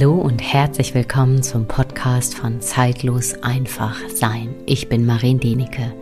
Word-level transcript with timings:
Hallo 0.00 0.14
und 0.14 0.40
herzlich 0.40 0.94
willkommen 0.94 1.42
zum 1.42 1.66
Podcast 1.66 2.34
von 2.34 2.62
Zeitlos 2.62 3.34
einfach 3.42 3.98
sein. 4.08 4.54
Ich 4.64 4.88
bin 4.88 5.04
Marin 5.04 5.40
Denike. 5.40 5.92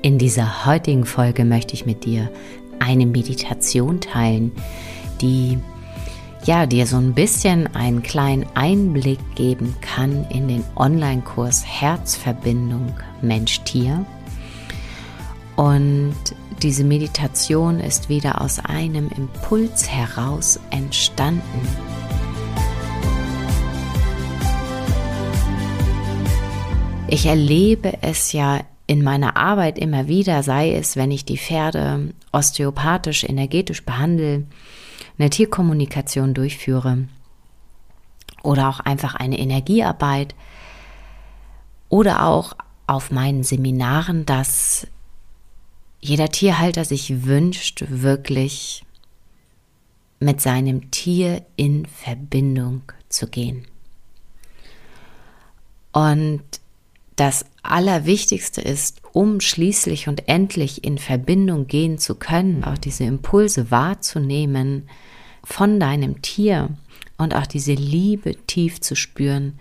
In 0.00 0.16
dieser 0.16 0.64
heutigen 0.64 1.04
Folge 1.04 1.44
möchte 1.44 1.74
ich 1.74 1.84
mit 1.84 2.04
dir 2.04 2.30
eine 2.78 3.04
Meditation 3.04 4.00
teilen, 4.00 4.52
die 5.20 5.58
ja 6.44 6.66
dir 6.66 6.86
so 6.86 6.98
ein 6.98 7.14
bisschen 7.14 7.66
einen 7.74 8.04
kleinen 8.04 8.46
Einblick 8.54 9.18
geben 9.34 9.74
kann 9.80 10.24
in 10.30 10.46
den 10.46 10.62
Online-Kurs 10.76 11.64
Herzverbindung 11.66 12.94
Mensch-Tier. 13.22 14.06
Und 15.56 16.14
diese 16.62 16.84
Meditation 16.84 17.80
ist 17.80 18.08
wieder 18.08 18.40
aus 18.40 18.60
einem 18.60 19.08
Impuls 19.08 19.90
heraus 19.90 20.60
entstanden. 20.70 21.91
Ich 27.12 27.26
erlebe 27.26 27.98
es 28.00 28.32
ja 28.32 28.64
in 28.86 29.02
meiner 29.04 29.36
Arbeit 29.36 29.78
immer 29.78 30.08
wieder, 30.08 30.42
sei 30.42 30.72
es, 30.72 30.96
wenn 30.96 31.10
ich 31.10 31.26
die 31.26 31.36
Pferde 31.36 32.14
osteopathisch, 32.32 33.24
energetisch 33.24 33.84
behandle, 33.84 34.46
eine 35.18 35.28
Tierkommunikation 35.28 36.32
durchführe 36.32 37.06
oder 38.42 38.66
auch 38.70 38.80
einfach 38.80 39.14
eine 39.14 39.38
Energiearbeit 39.38 40.34
oder 41.90 42.24
auch 42.24 42.54
auf 42.86 43.10
meinen 43.10 43.44
Seminaren, 43.44 44.24
dass 44.24 44.86
jeder 46.00 46.30
Tierhalter 46.30 46.86
sich 46.86 47.26
wünscht, 47.26 47.84
wirklich 47.88 48.86
mit 50.18 50.40
seinem 50.40 50.90
Tier 50.90 51.44
in 51.56 51.84
Verbindung 51.84 52.80
zu 53.10 53.26
gehen. 53.26 53.66
Und 55.92 56.61
das 57.16 57.44
Allerwichtigste 57.62 58.60
ist, 58.60 59.02
um 59.12 59.40
schließlich 59.40 60.08
und 60.08 60.28
endlich 60.28 60.84
in 60.84 60.98
Verbindung 60.98 61.66
gehen 61.66 61.98
zu 61.98 62.14
können, 62.14 62.64
auch 62.64 62.78
diese 62.78 63.04
Impulse 63.04 63.70
wahrzunehmen 63.70 64.88
von 65.44 65.78
deinem 65.78 66.22
Tier 66.22 66.70
und 67.18 67.34
auch 67.34 67.46
diese 67.46 67.74
Liebe 67.74 68.36
tief 68.46 68.80
zu 68.80 68.96
spüren, 68.96 69.58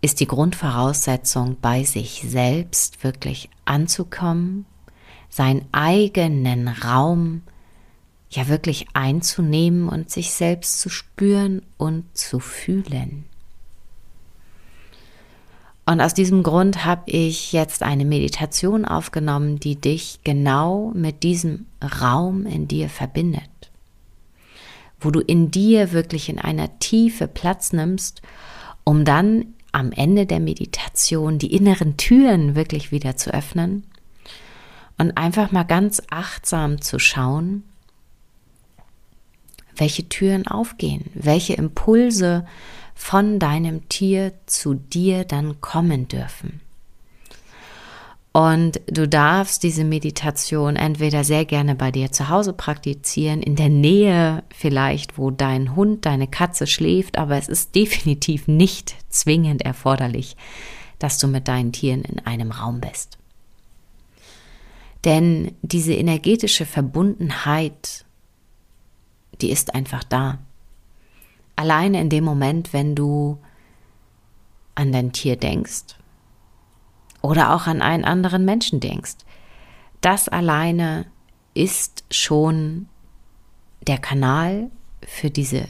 ist 0.00 0.20
die 0.20 0.26
Grundvoraussetzung, 0.26 1.56
bei 1.60 1.84
sich 1.84 2.24
selbst 2.26 3.04
wirklich 3.04 3.48
anzukommen, 3.64 4.66
seinen 5.28 5.64
eigenen 5.72 6.68
Raum 6.68 7.42
ja 8.28 8.48
wirklich 8.48 8.86
einzunehmen 8.94 9.88
und 9.88 10.10
sich 10.10 10.32
selbst 10.32 10.80
zu 10.80 10.88
spüren 10.88 11.62
und 11.78 12.04
zu 12.16 12.40
fühlen. 12.40 13.24
Und 15.84 16.00
aus 16.00 16.14
diesem 16.14 16.42
Grund 16.42 16.84
habe 16.84 17.10
ich 17.10 17.52
jetzt 17.52 17.82
eine 17.82 18.04
Meditation 18.04 18.84
aufgenommen, 18.84 19.58
die 19.58 19.76
dich 19.76 20.20
genau 20.22 20.92
mit 20.94 21.22
diesem 21.24 21.66
Raum 22.00 22.46
in 22.46 22.68
dir 22.68 22.88
verbindet. 22.88 23.42
Wo 25.00 25.10
du 25.10 25.20
in 25.20 25.50
dir 25.50 25.92
wirklich 25.92 26.28
in 26.28 26.38
einer 26.38 26.78
Tiefe 26.78 27.26
Platz 27.26 27.72
nimmst, 27.72 28.22
um 28.84 29.04
dann 29.04 29.54
am 29.72 29.90
Ende 29.90 30.26
der 30.26 30.38
Meditation 30.38 31.38
die 31.38 31.52
inneren 31.52 31.96
Türen 31.96 32.54
wirklich 32.54 32.92
wieder 32.92 33.16
zu 33.16 33.34
öffnen 33.34 33.84
und 34.98 35.16
einfach 35.16 35.50
mal 35.50 35.64
ganz 35.64 36.02
achtsam 36.10 36.80
zu 36.80 36.98
schauen, 37.00 37.64
welche 39.74 40.08
Türen 40.08 40.46
aufgehen, 40.46 41.10
welche 41.14 41.54
Impulse 41.54 42.46
von 43.02 43.40
deinem 43.40 43.88
Tier 43.88 44.32
zu 44.46 44.74
dir 44.74 45.24
dann 45.24 45.60
kommen 45.60 46.06
dürfen. 46.06 46.60
Und 48.30 48.80
du 48.86 49.08
darfst 49.08 49.64
diese 49.64 49.84
Meditation 49.84 50.76
entweder 50.76 51.24
sehr 51.24 51.44
gerne 51.44 51.74
bei 51.74 51.90
dir 51.90 52.12
zu 52.12 52.28
Hause 52.28 52.52
praktizieren, 52.52 53.42
in 53.42 53.56
der 53.56 53.68
Nähe 53.68 54.44
vielleicht, 54.54 55.18
wo 55.18 55.32
dein 55.32 55.74
Hund, 55.74 56.06
deine 56.06 56.28
Katze 56.28 56.66
schläft, 56.66 57.18
aber 57.18 57.36
es 57.36 57.48
ist 57.48 57.74
definitiv 57.74 58.46
nicht 58.46 58.94
zwingend 59.10 59.62
erforderlich, 59.62 60.36
dass 61.00 61.18
du 61.18 61.26
mit 61.26 61.48
deinen 61.48 61.72
Tieren 61.72 62.02
in 62.02 62.20
einem 62.20 62.52
Raum 62.52 62.80
bist. 62.80 63.18
Denn 65.04 65.56
diese 65.60 65.92
energetische 65.92 66.66
Verbundenheit, 66.66 68.06
die 69.40 69.50
ist 69.50 69.74
einfach 69.74 70.04
da. 70.04 70.38
Alleine 71.56 72.00
in 72.00 72.08
dem 72.08 72.24
Moment, 72.24 72.72
wenn 72.72 72.94
du 72.94 73.38
an 74.74 74.92
dein 74.92 75.12
Tier 75.12 75.36
denkst 75.36 75.96
oder 77.20 77.54
auch 77.54 77.66
an 77.66 77.82
einen 77.82 78.04
anderen 78.04 78.44
Menschen 78.44 78.80
denkst. 78.80 79.16
Das 80.00 80.28
alleine 80.28 81.06
ist 81.54 82.04
schon 82.10 82.88
der 83.86 83.98
Kanal 83.98 84.70
für 85.06 85.30
diese 85.30 85.68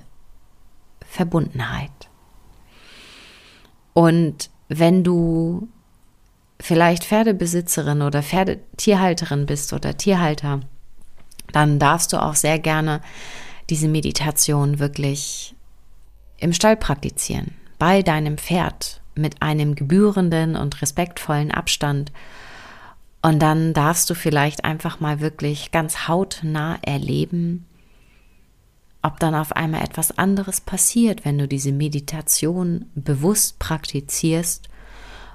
Verbundenheit. 1.07 1.91
Und 3.93 4.51
wenn 4.69 5.05
du 5.05 5.69
vielleicht 6.61 7.05
Pferdebesitzerin 7.05 8.03
oder 8.03 8.23
Pferdetierhalterin 8.23 9.47
bist 9.47 9.73
oder 9.73 9.97
Tierhalter, 9.97 10.61
dann 11.53 11.79
darfst 11.79 12.13
du 12.13 12.23
auch 12.23 12.35
sehr 12.35 12.59
gerne 12.59 13.03
diese 13.69 13.89
Meditation 13.89 14.79
wirklich 14.79 15.55
im 16.43 16.53
Stall 16.53 16.77
praktizieren, 16.77 17.53
bei 17.79 18.03
deinem 18.03 18.39
Pferd 18.39 19.01
mit 19.15 19.43
einem 19.43 19.75
gebührenden 19.75 20.57
und 20.57 20.81
respektvollen 20.83 21.51
Abstand. 21.51 22.13
Und 23.21 23.41
dann 23.41 23.73
darfst 23.73 24.11
du 24.11 24.15
vielleicht 24.15 24.65
einfach 24.65 25.01
mal 25.01 25.21
wirklich 25.21 25.71
ganz 25.71 26.09
hautnah 26.09 26.79
erleben, 26.83 27.67
ob 29.03 29.19
dann 29.21 29.35
auf 29.35 29.53
einmal 29.53 29.83
etwas 29.83 30.17
anderes 30.17 30.61
passiert, 30.61 31.25
wenn 31.25 31.39
du 31.39 31.49
diese 31.49 31.73
Meditation 31.73 32.87
bewusst 32.95 33.59
praktizierst 33.59 34.69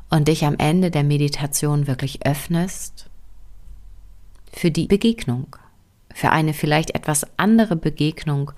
und 0.10 0.28
dich 0.28 0.46
am 0.46 0.56
Ende 0.58 0.90
der 0.90 1.04
Meditation 1.04 1.88
wirklich 1.88 2.26
öffnest 2.26 3.10
für 4.52 4.72
die 4.72 4.88
Begegnung, 4.88 5.56
für 6.14 6.32
eine 6.32 6.54
vielleicht 6.54 6.96
etwas 6.96 7.28
andere 7.38 7.76
Begegnung 7.76 8.52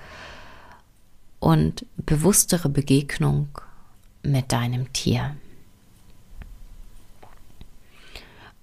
und 1.40 1.86
bewusstere 1.98 2.70
Begegnung 2.70 3.50
mit 4.24 4.52
deinem 4.52 4.92
Tier. 4.94 5.36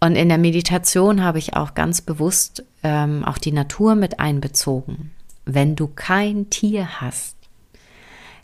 Und 0.01 0.15
in 0.15 0.29
der 0.29 0.39
Meditation 0.39 1.23
habe 1.23 1.39
ich 1.39 1.55
auch 1.55 1.75
ganz 1.75 2.03
bewusst 2.03 2.65
ähm, 2.83 3.25
auch 3.25 3.39
die 3.39 3.53
Natur 3.53 3.95
mit 3.95 4.21
einbezogen. 4.21 5.11
Wenn 5.47 5.75
du 5.75 5.89
kein 5.89 6.51
Tier 6.51 7.01
hast, 7.01 7.37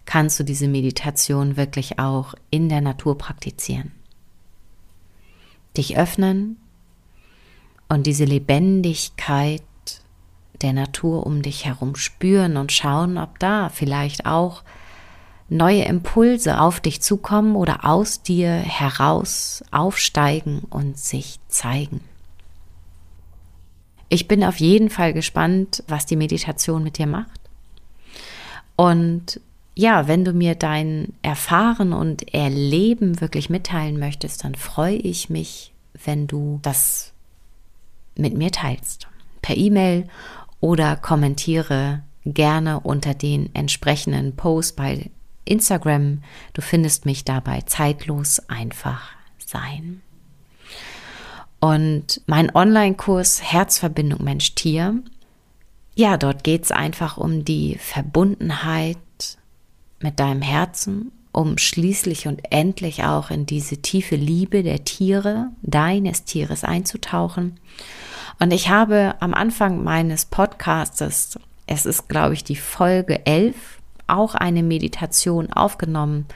kannst 0.07 0.41
du 0.41 0.45
diese 0.45 0.69
Meditation 0.69 1.57
wirklich 1.57 1.99
auch 1.99 2.35
in 2.51 2.69
der 2.69 2.81
Natur 2.81 3.19
praktizieren. 3.19 3.93
Dich 5.77 5.97
öffnen 5.97 6.57
und 7.89 8.07
diese 8.07 8.25
Lebendigkeit 8.25 9.63
der 10.63 10.73
Natur 10.73 11.27
um 11.27 11.43
dich 11.43 11.65
herum 11.65 11.97
spüren 11.97 12.57
und 12.57 12.73
schauen, 12.73 13.19
ob 13.19 13.39
da 13.39 13.69
vielleicht 13.69 14.27
auch 14.27 14.63
neue 15.49 15.85
Impulse 15.85 16.61
auf 16.61 16.81
dich 16.81 17.03
zukommen 17.03 17.57
oder 17.57 17.85
aus 17.85 18.23
dir 18.23 18.51
heraus 18.53 19.63
aufsteigen 19.71 20.63
und 20.71 20.99
sich 20.99 21.39
zeigen. 21.49 22.01
Ich 24.09 24.29
bin 24.29 24.45
auf 24.45 24.61
jeden 24.61 24.91
Fall 24.91 25.13
gespannt, 25.13 25.83
was 25.89 26.07
die 26.07 26.17
Meditation 26.17 26.83
mit 26.83 26.99
dir 26.99 27.07
macht. 27.07 27.41
Und 28.77 29.41
ja, 29.75 30.07
wenn 30.07 30.25
du 30.25 30.33
mir 30.33 30.55
dein 30.55 31.15
Erfahren 31.23 31.93
und 31.93 32.35
Erleben 32.35 33.21
wirklich 33.21 33.49
mitteilen 33.49 33.99
möchtest, 33.99 34.45
dann 34.45 34.55
freue 34.55 34.97
ich 34.97 35.31
mich, 35.31 35.73
wenn 36.05 36.27
du 36.27 36.59
das 36.63 37.13
mit 38.17 38.37
mir 38.37 38.51
teilst. 38.51 39.09
Per 39.41 39.57
E-Mail 39.57 40.09
oder 40.63 40.97
kommentiere 40.97 42.05
gerne 42.25 42.81
unter 42.81 43.15
den 43.15 43.53
entsprechenden 43.53 44.37
Posts 44.37 44.73
bei 44.77 45.11
Instagram. 45.45 46.23
Du 46.55 46.63
findest 46.63 47.05
mich 47.05 47.25
dabei 47.25 47.63
zeitlos 47.63 48.41
einfach 48.49 49.11
sein. 49.45 50.01
Und 51.59 52.23
mein 52.27 52.55
Online-Kurs 52.55 53.43
Herzverbindung 53.43 54.23
Mensch-Tier, 54.23 55.03
ja, 55.97 56.17
dort 56.17 56.45
geht 56.45 56.65
es 56.65 56.71
einfach 56.71 57.19
um 57.19 57.45
die 57.45 57.77
Verbundenheit 57.79 58.99
mit 59.99 60.21
deinem 60.21 60.43
Herzen, 60.43 61.11
um 61.33 61.59
schließlich 61.59 62.29
und 62.29 62.41
endlich 62.51 63.03
auch 63.03 63.31
in 63.31 63.47
diese 63.47 63.79
tiefe 63.79 64.15
Liebe 64.15 64.63
der 64.63 64.85
Tiere, 64.85 65.49
deines 65.63 66.25
Tieres 66.25 66.63
einzutauchen 66.63 67.59
und 68.43 68.53
ich 68.53 68.71
habe 68.71 69.15
am 69.21 69.35
Anfang 69.35 69.85
meines 69.85 70.25
Podcastes, 70.25 71.39
es 71.69 71.87
ist 71.87 72.09
glaube 72.09 72.35
ich 72.35 72.43
die 72.43 72.57
Folge 72.57 73.25
11, 73.25 73.55
auch 74.09 74.35
eine 74.35 74.65
Meditation 74.65 75.53
aufgenommen, 75.53 76.27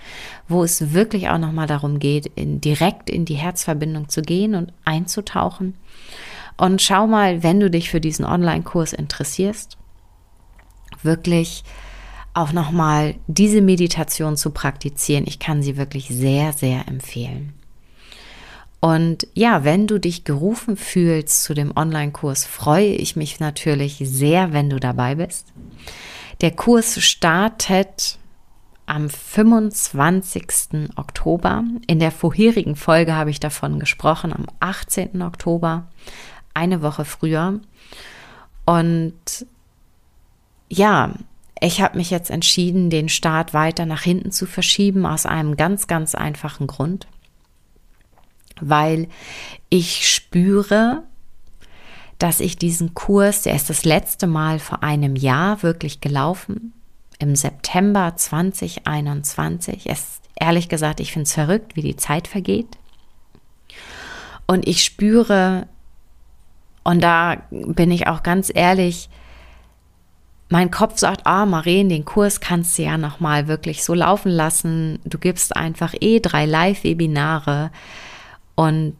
wo 0.46 0.62
es 0.62 0.92
wirklich 0.92 1.30
auch 1.30 1.38
nochmal 1.38 1.66
darum 1.66 1.98
geht, 1.98 2.26
in, 2.36 2.60
direkt 2.60 3.10
in 3.10 3.24
die 3.24 3.34
Herzverbindung 3.34 4.08
zu 4.08 4.22
gehen 4.22 4.54
und 4.54 4.72
einzutauchen. 4.84 5.74
Und 6.56 6.80
schau 6.80 7.08
mal, 7.08 7.42
wenn 7.42 7.58
du 7.58 7.68
dich 7.70 7.90
für 7.90 8.00
diesen 8.00 8.24
Online-Kurs 8.24 8.92
interessierst, 8.92 9.76
wirklich 11.02 11.64
auch 12.34 12.52
nochmal 12.52 13.16
diese 13.26 13.62
Meditation 13.62 14.36
zu 14.36 14.50
praktizieren. 14.50 15.24
Ich 15.26 15.40
kann 15.40 15.60
sie 15.60 15.76
wirklich 15.76 16.06
sehr, 16.06 16.52
sehr 16.52 16.86
empfehlen. 16.86 17.52
Und 18.80 19.26
ja, 19.34 19.64
wenn 19.64 19.86
du 19.86 19.98
dich 19.98 20.24
gerufen 20.24 20.76
fühlst 20.76 21.42
zu 21.42 21.54
dem 21.54 21.76
Online-Kurs, 21.76 22.44
freue 22.44 22.92
ich 22.94 23.16
mich 23.16 23.40
natürlich 23.40 24.00
sehr, 24.02 24.52
wenn 24.52 24.70
du 24.70 24.78
dabei 24.78 25.14
bist. 25.14 25.52
Der 26.40 26.50
Kurs 26.50 27.00
startet 27.02 28.18
am 28.86 29.10
25. 29.10 30.90
Oktober. 30.96 31.64
In 31.86 31.98
der 31.98 32.12
vorherigen 32.12 32.76
Folge 32.76 33.14
habe 33.14 33.30
ich 33.30 33.40
davon 33.40 33.80
gesprochen, 33.80 34.32
am 34.32 34.46
18. 34.60 35.22
Oktober, 35.22 35.88
eine 36.54 36.82
Woche 36.82 37.04
früher. 37.04 37.60
Und 38.64 39.46
ja, 40.68 41.14
ich 41.60 41.80
habe 41.80 41.96
mich 41.96 42.10
jetzt 42.10 42.30
entschieden, 42.30 42.90
den 42.90 43.08
Start 43.08 43.54
weiter 43.54 43.86
nach 43.86 44.02
hinten 44.02 44.30
zu 44.30 44.46
verschieben, 44.46 45.06
aus 45.06 45.26
einem 45.26 45.56
ganz, 45.56 45.86
ganz 45.86 46.14
einfachen 46.14 46.66
Grund, 46.66 47.06
weil 48.60 49.08
ich 49.68 50.08
spüre, 50.08 51.02
dass 52.18 52.40
ich 52.40 52.56
diesen 52.56 52.94
Kurs, 52.94 53.42
der 53.42 53.54
ist 53.54 53.68
das 53.68 53.84
letzte 53.84 54.26
Mal 54.26 54.58
vor 54.58 54.82
einem 54.82 55.16
Jahr 55.16 55.62
wirklich 55.62 56.00
gelaufen, 56.00 56.72
im 57.18 57.36
September 57.36 58.14
2021. 58.16 59.88
Es, 59.88 60.20
ehrlich 60.34 60.68
gesagt, 60.68 61.00
ich 61.00 61.12
finde 61.12 61.24
es 61.24 61.32
verrückt, 61.32 61.76
wie 61.76 61.82
die 61.82 61.96
Zeit 61.96 62.28
vergeht. 62.28 62.78
Und 64.46 64.66
ich 64.66 64.84
spüre, 64.84 65.66
und 66.84 67.02
da 67.02 67.42
bin 67.50 67.90
ich 67.90 68.06
auch 68.06 68.22
ganz 68.22 68.50
ehrlich, 68.54 69.08
mein 70.48 70.70
Kopf 70.70 70.98
sagt, 70.98 71.26
ah, 71.26 71.44
Maren, 71.44 71.88
den 71.88 72.04
Kurs 72.04 72.40
kannst 72.40 72.78
du 72.78 72.82
ja 72.82 72.96
nochmal 72.96 73.48
wirklich 73.48 73.82
so 73.82 73.94
laufen 73.94 74.30
lassen. 74.30 75.00
Du 75.04 75.18
gibst 75.18 75.56
einfach 75.56 75.94
eh 76.00 76.20
drei 76.20 76.46
Live-Webinare 76.46 77.72
und 78.56 78.96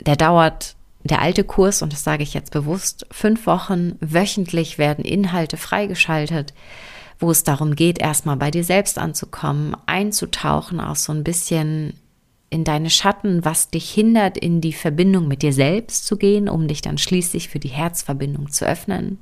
der 0.00 0.16
dauert, 0.16 0.76
der 1.02 1.20
alte 1.20 1.44
Kurs, 1.44 1.82
und 1.82 1.92
das 1.92 2.04
sage 2.04 2.22
ich 2.22 2.34
jetzt 2.34 2.52
bewusst, 2.52 3.06
fünf 3.10 3.46
Wochen. 3.46 3.96
Wöchentlich 4.00 4.78
werden 4.78 5.04
Inhalte 5.04 5.56
freigeschaltet, 5.56 6.54
wo 7.18 7.30
es 7.30 7.42
darum 7.42 7.74
geht, 7.74 7.98
erstmal 7.98 8.36
bei 8.36 8.50
dir 8.50 8.64
selbst 8.64 8.98
anzukommen, 8.98 9.76
einzutauchen, 9.86 10.78
auch 10.78 10.96
so 10.96 11.12
ein 11.12 11.24
bisschen 11.24 11.94
in 12.50 12.64
deine 12.64 12.90
Schatten, 12.90 13.44
was 13.44 13.70
dich 13.70 13.90
hindert, 13.90 14.36
in 14.36 14.60
die 14.60 14.72
Verbindung 14.72 15.28
mit 15.28 15.42
dir 15.42 15.52
selbst 15.52 16.06
zu 16.06 16.16
gehen, 16.16 16.48
um 16.48 16.68
dich 16.68 16.82
dann 16.82 16.98
schließlich 16.98 17.48
für 17.48 17.60
die 17.60 17.68
Herzverbindung 17.68 18.50
zu 18.50 18.66
öffnen. 18.66 19.18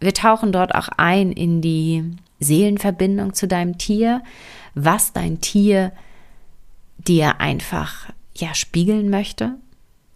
Wir 0.00 0.14
tauchen 0.14 0.52
dort 0.52 0.74
auch 0.74 0.88
ein 0.96 1.32
in 1.32 1.60
die 1.60 2.16
Seelenverbindung 2.40 3.34
zu 3.34 3.46
deinem 3.46 3.76
Tier, 3.76 4.22
was 4.74 5.12
dein 5.12 5.40
Tier 5.40 5.92
dir 6.98 7.40
einfach 7.40 8.10
ja 8.34 8.54
spiegeln 8.54 9.10
möchte, 9.10 9.56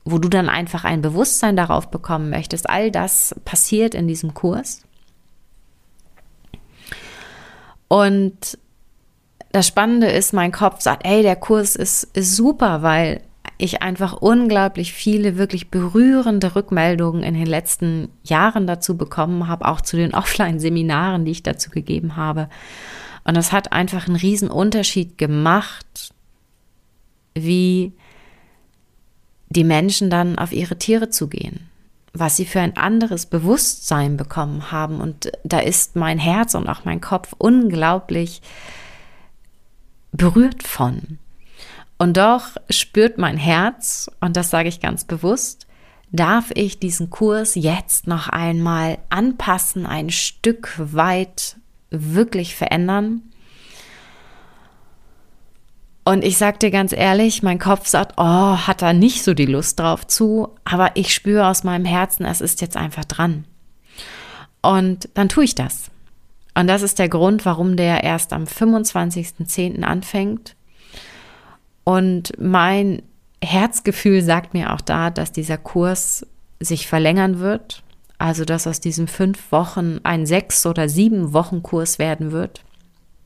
wo 0.05 0.19
du 0.19 0.29
dann 0.29 0.49
einfach 0.49 0.85
ein 0.85 1.03
Bewusstsein 1.03 1.57
darauf 1.57 1.91
bekommen 1.91 2.31
möchtest. 2.31 2.69
All 2.69 2.91
das 2.91 3.35
passiert 3.45 3.95
in 3.95 4.09
diesem 4.09 4.35
Kurs. 4.35 4.83
Und 7.89 8.59
das 9.53 9.67
Spannende 9.67 10.09
ist, 10.09 10.33
mein 10.33 10.53
Kopf 10.53 10.81
sagt, 10.81 11.07
ey, 11.07 11.23
der 11.23 11.37
Kurs 11.37 11.77
ist, 11.77 12.05
ist 12.15 12.37
super, 12.37 12.83
weil 12.83 13.23
ich 13.59 13.83
einfach 13.83 14.13
unglaublich 14.15 14.93
viele 14.93 15.39
wirklich 15.39 15.71
berührende 15.71 16.55
Rückmeldungen 16.55 17.23
in 17.23 17.35
den 17.35 17.47
letzten 17.47 18.09
Jahren 18.23 18.67
dazu 18.67 18.97
bekommen 18.97 19.49
habe, 19.49 19.67
auch 19.67 19.81
zu 19.81 19.97
den 19.97 20.15
Offline-Seminaren, 20.15 21.25
die 21.25 21.31
ich 21.33 21.43
dazu 21.43 21.71
gegeben 21.71 22.17
habe. 22.17 22.49
Und 23.25 23.37
das 23.37 23.53
hat 23.53 23.73
einfach 23.73 24.07
einen 24.07 24.17
riesen 24.17 24.51
Unterschied 24.51 25.19
gemacht, 25.19 26.13
wie 27.35 27.93
die 29.49 29.65
Menschen 29.65 30.11
dann 30.11 30.39
auf 30.39 30.53
ihre 30.53 30.77
Tiere 30.77 31.11
zugehen, 31.11 31.69
was 32.13 32.37
sie 32.37 32.47
für 32.47 32.61
ein 32.61 32.77
anderes 32.77 33.27
Bewusstsein 33.27 34.17
bekommen 34.17 34.71
haben. 34.73 35.01
Und 35.01 35.31
da 35.45 35.59
ist 35.59 35.97
mein 35.97 36.19
Herz 36.19 36.55
und 36.55 36.69
auch 36.69 36.85
mein 36.85 37.01
Kopf 37.01 37.35
unglaublich 37.39 38.43
berührt 40.13 40.63
von. 40.63 41.19
Und 41.99 42.17
doch 42.17 42.57
spürt 42.69 43.19
mein 43.19 43.39
Herz, 43.39 44.11
und 44.21 44.37
das 44.37 44.51
sage 44.51 44.69
ich 44.69 44.81
ganz 44.81 45.05
bewusst, 45.05 45.67
darf 46.13 46.51
ich 46.55 46.79
diesen 46.79 47.11
Kurs 47.11 47.55
jetzt 47.55 48.07
noch 48.07 48.29
einmal 48.29 48.99
anpassen, 49.09 49.87
ein 49.87 50.11
Stück 50.11 50.75
weit 50.79 51.57
wirklich 51.91 52.55
verändern. 52.55 53.23
Und 56.07 56.25
ich 56.25 56.39
sage 56.39 56.59
dir 56.59 56.71
ganz 56.71 56.93
ehrlich, 56.93 57.43
mein 57.43 57.59
Kopf 57.59 57.89
sagt, 57.89 58.15
oh, 58.17 58.57
hat 58.57 58.81
da 58.81 58.93
nicht 58.93 59.25
so 59.25 59.35
die 59.35 59.45
Lust 59.45 59.81
drauf 59.81 60.07
zu, 60.07 60.51
aber 60.65 60.93
ich 60.95 61.13
spüre 61.13 61.49
aus 61.49 61.65
meinem 61.65 61.85
Herzen, 61.85 62.25
es 62.25 62.41
ist 62.41 62.61
jetzt 62.61 62.77
einfach 62.77 63.05
dran. 63.05 63.45
Und 64.63 65.09
dann 65.15 65.29
tue 65.29 65.45
ich 65.45 65.57
das. 65.57 65.91
Und 66.55 66.69
das 66.69 66.83
ist 66.83 67.01
der 67.01 67.09
Grund, 67.09 67.45
warum 67.45 67.77
der 67.77 68.05
erst 68.05 68.33
am 68.33 68.45
25.10. 68.45 69.83
anfängt 69.83 70.55
und 71.89 72.33
mein 72.37 73.03
Herzgefühl 73.41 74.21
sagt 74.21 74.55
mir 74.55 74.73
auch 74.73 74.81
da, 74.81 75.11
dass 75.11 75.31
dieser 75.31 75.57
Kurs 75.57 76.27
sich 76.59 76.89
verlängern 76.89 77.39
wird. 77.39 77.85
Also, 78.19 78.45
dass 78.45 78.67
aus 78.67 78.81
diesem 78.81 79.07
fünf 79.07 79.53
Wochen 79.53 80.01
ein 80.03 80.27
sechs 80.27 80.67
oder 80.67 80.89
sieben 80.89 81.33
Wochen 81.33 81.63
Kurs 81.63 82.01
werden 82.01 82.33
wird. 82.33 82.65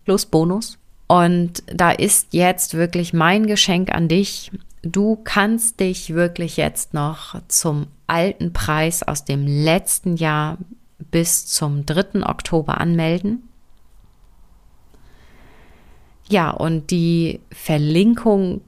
Plus 0.05 0.26
Bonus. 0.26 0.80
Und 1.11 1.65
da 1.67 1.91
ist 1.91 2.35
jetzt 2.35 2.75
wirklich 2.75 3.12
mein 3.12 3.47
Geschenk 3.47 3.93
an 3.93 4.07
dich. 4.07 4.53
Du 4.83 5.17
kannst 5.17 5.81
dich 5.81 6.15
wirklich 6.15 6.57
jetzt 6.57 6.95
noch 6.95 7.35
zum 7.49 7.89
alten 8.07 8.53
Preis 8.53 9.03
aus 9.03 9.25
dem 9.25 9.45
letzten 9.45 10.15
Jahr 10.17 10.57
bis 11.11 11.47
zum 11.47 11.85
3. 11.85 12.25
Oktober 12.25 12.81
anmelden. 12.81 13.43
Ja, 16.29 16.50
und 16.52 16.93
die 16.93 17.40
Verlinkung 17.50 18.61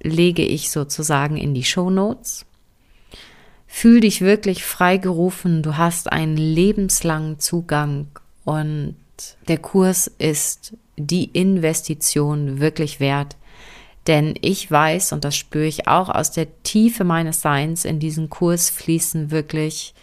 lege 0.00 0.44
ich 0.44 0.70
sozusagen 0.70 1.38
in 1.38 1.54
die 1.54 1.64
Show 1.64 1.90
Notes. 1.90 2.46
Fühl 3.66 3.98
dich 3.98 4.20
wirklich 4.20 4.64
freigerufen, 4.64 5.64
du 5.64 5.76
hast 5.76 6.12
einen 6.12 6.36
lebenslangen 6.36 7.40
Zugang 7.40 8.06
und 8.44 8.94
der 9.48 9.58
Kurs 9.58 10.06
ist 10.18 10.76
die 10.96 11.24
Investition 11.24 12.60
wirklich 12.60 13.00
wert. 13.00 13.36
Denn 14.06 14.34
ich 14.40 14.70
weiß, 14.70 15.12
und 15.12 15.24
das 15.24 15.36
spüre 15.36 15.66
ich 15.66 15.88
auch 15.88 16.08
aus 16.08 16.30
der 16.30 16.62
Tiefe 16.62 17.04
meines 17.04 17.40
Seins, 17.40 17.84
in 17.84 17.98
diesen 17.98 18.30
Kurs 18.30 18.70
fließen 18.70 19.30
wirklich 19.30 19.94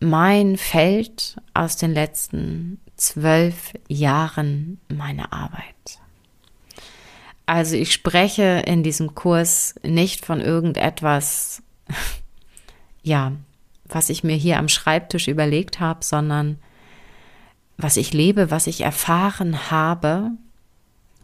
mein 0.00 0.56
Feld 0.56 1.36
aus 1.54 1.76
den 1.76 1.92
letzten 1.92 2.80
zwölf 2.96 3.72
Jahren 3.88 4.80
meiner 4.88 5.32
Arbeit. 5.32 5.74
Also 7.46 7.76
ich 7.76 7.92
spreche 7.92 8.62
in 8.66 8.82
diesem 8.82 9.14
Kurs 9.14 9.74
nicht 9.82 10.26
von 10.26 10.40
irgendetwas, 10.40 11.62
ja, 13.02 13.32
was 13.86 14.10
ich 14.10 14.22
mir 14.22 14.36
hier 14.36 14.58
am 14.58 14.68
Schreibtisch 14.68 15.28
überlegt 15.28 15.80
habe, 15.80 16.04
sondern 16.04 16.58
was 17.78 17.96
ich 17.96 18.12
lebe, 18.12 18.50
was 18.50 18.66
ich 18.66 18.82
erfahren 18.82 19.70
habe, 19.70 20.32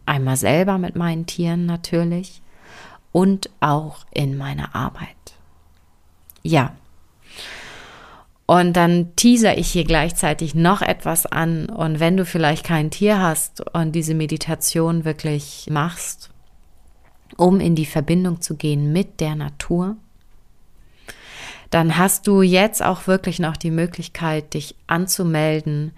einmal 0.05 0.37
selber 0.37 0.77
mit 0.77 0.95
meinen 0.95 1.25
Tieren 1.25 1.65
natürlich 1.65 2.41
und 3.11 3.49
auch 3.59 4.05
in 4.11 4.37
meiner 4.37 4.73
Arbeit. 4.73 5.09
Ja, 6.41 6.73
und 8.45 8.73
dann 8.73 9.15
teaser 9.15 9.57
ich 9.57 9.71
hier 9.71 9.85
gleichzeitig 9.85 10.53
noch 10.53 10.81
etwas 10.81 11.25
an. 11.25 11.67
Und 11.67 11.99
wenn 11.99 12.15
du 12.15 12.25
vielleicht 12.25 12.63
kein 12.63 12.91
Tier 12.91 13.19
hast 13.19 13.61
und 13.73 13.93
diese 13.93 14.13
Meditation 14.13 15.03
wirklich 15.03 15.67
machst, 15.71 16.29
um 17.37 17.59
in 17.59 17.75
die 17.75 17.87
Verbindung 17.87 18.41
zu 18.41 18.55
gehen 18.55 18.93
mit 18.93 19.19
der 19.19 19.35
Natur, 19.35 19.97
dann 21.71 21.97
hast 21.97 22.27
du 22.27 22.43
jetzt 22.43 22.83
auch 22.83 23.07
wirklich 23.07 23.39
noch 23.39 23.57
die 23.57 23.71
Möglichkeit, 23.71 24.53
dich 24.53 24.75
anzumelden 24.85 25.91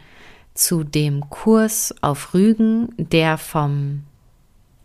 zu 0.58 0.84
dem 0.84 1.30
Kurs 1.30 1.94
auf 2.02 2.34
Rügen, 2.34 2.94
der 2.98 3.38
vom 3.38 4.04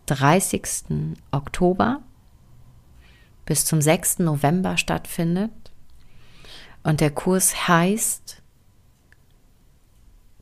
30. 0.05 1.15
Oktober 1.31 2.01
bis 3.45 3.65
zum 3.65 3.81
6. 3.81 4.19
November 4.19 4.77
stattfindet. 4.77 5.51
Und 6.83 7.01
der 7.01 7.11
Kurs 7.11 7.67
heißt 7.67 8.41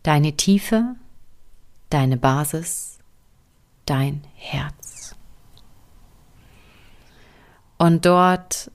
deine 0.03 0.33
Tiefe, 0.35 0.95
deine 1.89 2.17
Basis, 2.17 2.99
dein 3.85 4.23
Herz. 4.35 5.15
Und 7.77 8.05
dort 8.05 8.69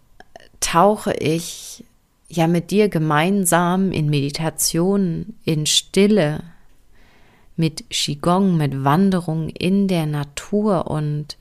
tauche 0.61 1.13
ich 1.13 1.85
ja 2.29 2.47
mit 2.47 2.71
dir 2.71 2.89
gemeinsam 2.89 3.93
in 3.93 4.09
Meditation, 4.09 5.35
in 5.45 5.67
Stille, 5.67 6.43
mit 7.57 7.89
Qigong, 7.91 8.57
mit 8.57 8.85
Wanderung 8.85 9.49
in 9.49 9.89
der 9.89 10.07
Natur 10.07 10.91
und 10.91 11.37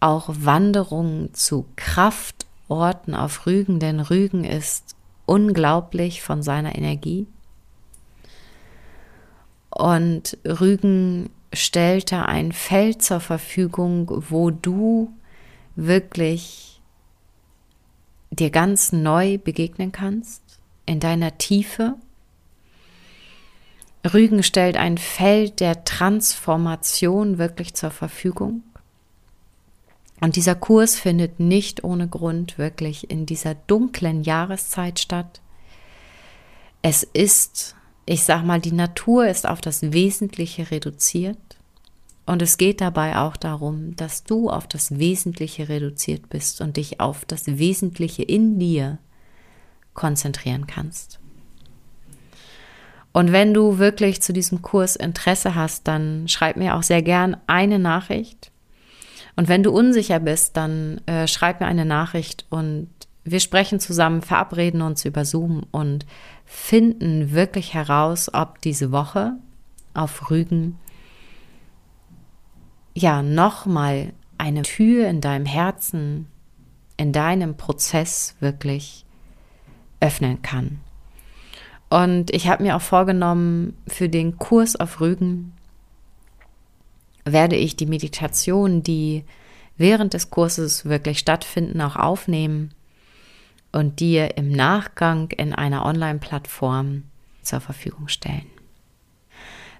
auch 0.00 0.28
Wanderung 0.28 1.32
zu 1.34 1.66
Kraftorten 1.76 3.14
auf 3.14 3.46
Rügen, 3.46 3.78
denn 3.78 4.00
Rügen 4.00 4.44
ist 4.44 4.96
unglaublich 5.26 6.22
von 6.22 6.42
seiner 6.42 6.76
Energie. 6.76 7.26
Und 9.70 10.36
Rügen 10.44 11.30
stellte 11.52 12.26
ein 12.26 12.52
Feld 12.52 13.02
zur 13.02 13.20
Verfügung, 13.20 14.10
wo 14.30 14.50
du 14.50 15.12
wirklich 15.76 16.69
dir 18.30 18.50
ganz 18.50 18.92
neu 18.92 19.38
begegnen 19.38 19.92
kannst, 19.92 20.42
in 20.86 21.00
deiner 21.00 21.38
Tiefe 21.38 21.96
Rügen 24.04 24.42
stellt 24.42 24.76
ein 24.76 24.96
Feld 24.96 25.60
der 25.60 25.84
Transformation 25.84 27.38
wirklich 27.38 27.74
zur 27.74 27.90
Verfügung. 27.90 28.62
Und 30.20 30.36
dieser 30.36 30.54
Kurs 30.54 30.96
findet 30.96 31.40
nicht 31.40 31.84
ohne 31.84 32.08
Grund 32.08 32.58
wirklich 32.58 33.10
in 33.10 33.26
dieser 33.26 33.54
dunklen 33.54 34.22
Jahreszeit 34.22 34.98
statt. 34.98 35.40
Es 36.82 37.02
ist, 37.02 37.74
ich 38.06 38.24
sag 38.24 38.44
mal, 38.44 38.60
die 38.60 38.72
Natur 38.72 39.26
ist 39.26 39.46
auf 39.46 39.60
das 39.60 39.92
Wesentliche 39.92 40.70
reduziert. 40.70 41.49
Und 42.26 42.42
es 42.42 42.58
geht 42.58 42.80
dabei 42.80 43.18
auch 43.18 43.36
darum, 43.36 43.96
dass 43.96 44.24
du 44.24 44.50
auf 44.50 44.68
das 44.68 44.98
Wesentliche 44.98 45.68
reduziert 45.68 46.28
bist 46.28 46.60
und 46.60 46.76
dich 46.76 47.00
auf 47.00 47.24
das 47.24 47.46
Wesentliche 47.46 48.22
in 48.22 48.58
dir 48.58 48.98
konzentrieren 49.94 50.66
kannst. 50.66 51.18
Und 53.12 53.32
wenn 53.32 53.52
du 53.52 53.78
wirklich 53.78 54.22
zu 54.22 54.32
diesem 54.32 54.62
Kurs 54.62 54.94
Interesse 54.94 55.54
hast, 55.54 55.88
dann 55.88 56.28
schreib 56.28 56.56
mir 56.56 56.76
auch 56.76 56.84
sehr 56.84 57.02
gern 57.02 57.36
eine 57.46 57.78
Nachricht. 57.78 58.52
Und 59.34 59.48
wenn 59.48 59.62
du 59.62 59.72
unsicher 59.72 60.20
bist, 60.20 60.56
dann 60.56 61.00
äh, 61.06 61.26
schreib 61.26 61.60
mir 61.60 61.66
eine 61.66 61.84
Nachricht 61.84 62.46
und 62.50 62.88
wir 63.24 63.40
sprechen 63.40 63.80
zusammen, 63.80 64.22
verabreden 64.22 64.82
uns 64.82 65.04
über 65.04 65.24
Zoom 65.24 65.64
und 65.72 66.06
finden 66.46 67.32
wirklich 67.32 67.74
heraus, 67.74 68.32
ob 68.32 68.60
diese 68.60 68.92
Woche 68.92 69.34
auf 69.94 70.30
Rügen 70.30 70.78
ja 72.94 73.22
nochmal 73.22 74.12
eine 74.38 74.62
Tür 74.62 75.08
in 75.08 75.20
deinem 75.20 75.46
Herzen, 75.46 76.26
in 76.96 77.12
deinem 77.12 77.56
Prozess 77.56 78.36
wirklich 78.40 79.04
öffnen 80.00 80.42
kann. 80.42 80.80
Und 81.88 82.30
ich 82.32 82.48
habe 82.48 82.62
mir 82.62 82.76
auch 82.76 82.82
vorgenommen, 82.82 83.76
für 83.86 84.08
den 84.08 84.38
Kurs 84.38 84.76
auf 84.76 85.00
Rügen 85.00 85.52
werde 87.24 87.56
ich 87.56 87.76
die 87.76 87.86
Meditation, 87.86 88.82
die 88.82 89.24
während 89.76 90.14
des 90.14 90.30
Kurses 90.30 90.84
wirklich 90.84 91.18
stattfinden, 91.18 91.80
auch 91.80 91.96
aufnehmen 91.96 92.70
und 93.72 94.00
dir 94.00 94.36
im 94.36 94.52
Nachgang 94.52 95.30
in 95.30 95.54
einer 95.54 95.84
Online-Plattform 95.84 97.04
zur 97.42 97.60
Verfügung 97.60 98.08
stellen. 98.08 98.46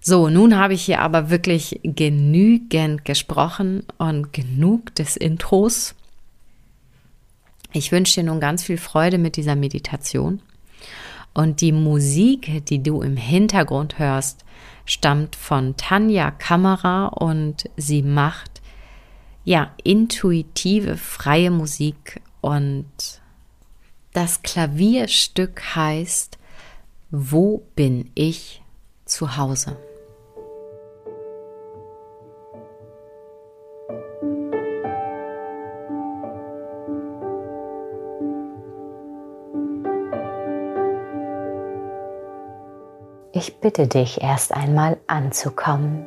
So, 0.03 0.31
nun 0.31 0.57
habe 0.57 0.73
ich 0.73 0.83
hier 0.83 1.01
aber 1.01 1.29
wirklich 1.29 1.79
genügend 1.83 3.05
gesprochen 3.05 3.85
und 3.99 4.33
genug 4.33 4.95
des 4.95 5.17
Intros. 5.17 5.95
Ich 7.73 7.93
wünsche 7.93 8.21
dir 8.21 8.27
nun 8.27 8.41
ganz 8.41 8.65
viel 8.65 8.79
Freude 8.79 9.19
mit 9.19 9.37
dieser 9.37 9.57
Meditation. 9.57 10.41
Und 11.35 11.61
die 11.61 11.73
Musik, 11.73 12.65
die 12.67 12.83
du 12.83 13.03
im 13.03 13.17
Hintergrund 13.17 13.99
hörst, 13.99 14.45
stammt 14.87 15.37
von 15.37 15.77
Tanja 15.77 16.31
Kamera 16.31 17.07
und 17.07 17.69
sie 17.77 18.03
macht 18.03 18.63
ja 19.45 19.71
intuitive, 19.85 20.97
freie 20.97 21.51
Musik 21.51 22.21
und 22.41 22.87
das 24.13 24.43
Klavierstück 24.43 25.77
heißt 25.77 26.39
Wo 27.11 27.63
bin 27.77 28.11
ich 28.15 28.63
zu 29.05 29.37
Hause? 29.37 29.77
Ich 43.41 43.59
bitte 43.59 43.87
dich 43.87 44.23
erst 44.23 44.55
einmal 44.55 44.99
anzukommen. 45.07 46.07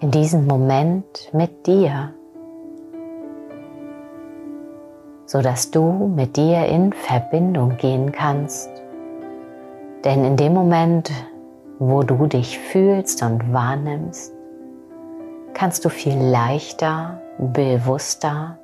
In 0.00 0.10
diesem 0.10 0.44
Moment 0.48 1.30
mit 1.32 1.68
dir, 1.68 2.12
sodass 5.24 5.70
du 5.70 6.12
mit 6.16 6.36
dir 6.36 6.66
in 6.66 6.92
Verbindung 6.92 7.76
gehen 7.76 8.10
kannst. 8.10 8.68
Denn 10.04 10.24
in 10.24 10.36
dem 10.36 10.52
Moment, 10.52 11.12
wo 11.78 12.02
du 12.02 12.26
dich 12.26 12.58
fühlst 12.58 13.22
und 13.22 13.52
wahrnimmst, 13.52 14.34
kannst 15.52 15.84
du 15.84 15.90
viel 15.90 16.18
leichter, 16.18 17.20
bewusster 17.38 18.58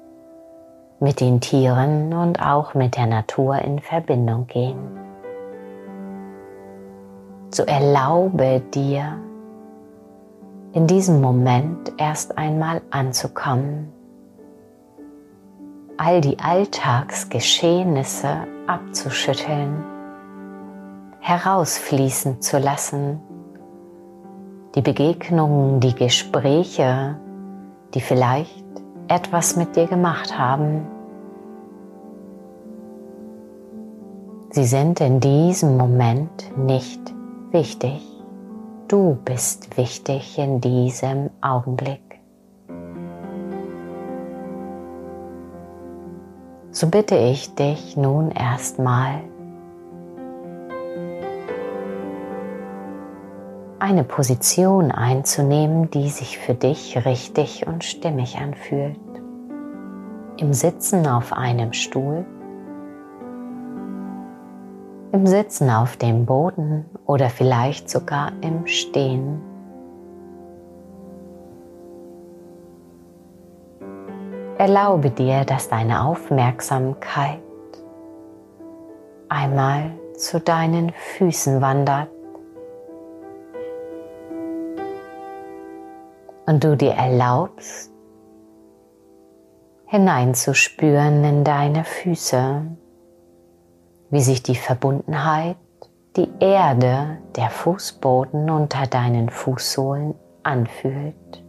mit 0.98 1.20
den 1.20 1.40
Tieren 1.40 2.12
und 2.12 2.42
auch 2.42 2.74
mit 2.74 2.96
der 2.96 3.06
Natur 3.06 3.60
in 3.60 3.78
Verbindung 3.78 4.48
gehen 4.48 4.99
so 7.50 7.64
erlaube 7.64 8.62
dir, 8.72 9.18
in 10.72 10.86
diesem 10.86 11.20
Moment 11.20 11.92
erst 11.98 12.38
einmal 12.38 12.80
anzukommen, 12.90 13.92
all 15.96 16.20
die 16.20 16.38
Alltagsgeschehnisse 16.38 18.46
abzuschütteln, 18.66 19.84
herausfließen 21.20 22.40
zu 22.40 22.58
lassen, 22.58 23.20
die 24.76 24.82
Begegnungen, 24.82 25.80
die 25.80 25.94
Gespräche, 25.94 27.18
die 27.92 28.00
vielleicht 28.00 28.64
etwas 29.08 29.56
mit 29.56 29.74
dir 29.74 29.88
gemacht 29.88 30.38
haben. 30.38 30.86
Sie 34.50 34.64
sind 34.64 35.00
in 35.00 35.18
diesem 35.18 35.76
Moment 35.76 36.56
nicht 36.56 37.12
wichtig. 37.52 38.00
Du 38.88 39.16
bist 39.24 39.76
wichtig 39.76 40.38
in 40.38 40.60
diesem 40.60 41.30
Augenblick. 41.40 42.00
So 46.72 46.88
bitte 46.88 47.16
ich 47.16 47.54
dich 47.54 47.96
nun 47.96 48.30
erstmal 48.30 49.20
eine 53.80 54.04
Position 54.04 54.92
einzunehmen, 54.92 55.90
die 55.90 56.08
sich 56.08 56.38
für 56.38 56.54
dich 56.54 57.04
richtig 57.04 57.66
und 57.66 57.82
stimmig 57.82 58.38
anfühlt. 58.38 58.98
Im 60.36 60.52
Sitzen 60.52 61.06
auf 61.06 61.32
einem 61.32 61.72
Stuhl 61.72 62.24
im 65.12 65.26
Sitzen 65.26 65.70
auf 65.70 65.96
dem 65.96 66.24
Boden 66.24 66.84
oder 67.06 67.30
vielleicht 67.30 67.90
sogar 67.90 68.32
im 68.42 68.66
Stehen. 68.66 69.42
Erlaube 74.58 75.10
dir, 75.10 75.44
dass 75.44 75.68
deine 75.68 76.04
Aufmerksamkeit 76.04 77.40
einmal 79.28 79.92
zu 80.16 80.38
deinen 80.38 80.90
Füßen 80.90 81.60
wandert 81.60 82.10
und 86.46 86.62
du 86.62 86.76
dir 86.76 86.92
erlaubst, 86.92 87.90
hineinzuspüren 89.86 91.24
in 91.24 91.42
deine 91.42 91.84
Füße 91.84 92.66
wie 94.10 94.20
sich 94.20 94.42
die 94.42 94.56
Verbundenheit, 94.56 95.56
die 96.16 96.28
Erde, 96.40 97.18
der 97.36 97.50
Fußboden 97.50 98.50
unter 98.50 98.86
deinen 98.86 99.28
Fußsohlen 99.30 100.14
anfühlt. 100.42 101.44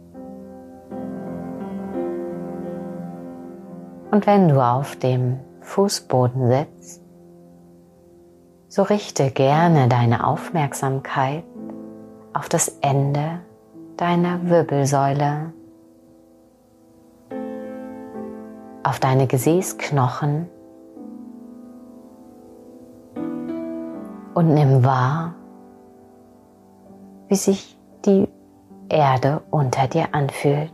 Und 4.10 4.26
wenn 4.26 4.48
du 4.48 4.60
auf 4.60 4.96
dem 4.96 5.40
Fußboden 5.62 6.48
sitzt, 6.48 7.02
So 8.74 8.84
richte 8.84 9.30
gerne 9.30 9.86
deine 9.86 10.26
Aufmerksamkeit 10.26 11.44
auf 12.32 12.48
das 12.48 12.68
Ende 12.80 13.40
deiner 13.98 14.48
Wirbelsäule, 14.48 15.52
auf 18.82 18.98
deine 18.98 19.26
Gesäßknochen 19.26 20.48
und 24.34 24.54
nimm 24.54 24.84
wahr, 24.84 25.34
wie 27.28 27.34
sich 27.34 27.78
die 28.04 28.28
Erde 28.88 29.42
unter 29.50 29.86
dir 29.86 30.08
anfühlt. 30.12 30.72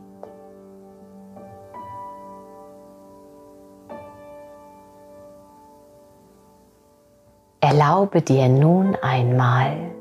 Erlaube 7.61 8.23
dir 8.23 8.49
nun 8.49 8.97
einmal, 9.03 9.93